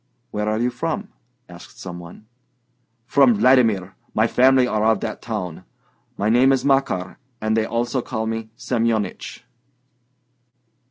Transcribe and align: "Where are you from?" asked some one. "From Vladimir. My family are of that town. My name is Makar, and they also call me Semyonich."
"Where 0.31 0.49
are 0.49 0.57
you 0.57 0.71
from?" 0.71 1.09
asked 1.47 1.79
some 1.79 1.99
one. 1.99 2.25
"From 3.05 3.35
Vladimir. 3.35 3.93
My 4.15 4.25
family 4.25 4.65
are 4.65 4.83
of 4.83 4.99
that 5.01 5.21
town. 5.21 5.63
My 6.17 6.27
name 6.27 6.51
is 6.51 6.65
Makar, 6.65 7.19
and 7.39 7.55
they 7.55 7.65
also 7.67 8.01
call 8.01 8.25
me 8.25 8.49
Semyonich." 8.57 9.43